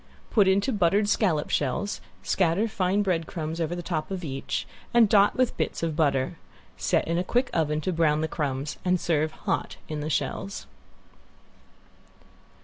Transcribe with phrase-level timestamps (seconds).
[0.31, 5.07] Put into buttered scallop shells, scatter fine bread crumbs over the top of each, and
[5.07, 6.37] dot with bits of butter.
[6.75, 10.65] Set in a quick oven to brown the crumbs, and serve hot in the shells.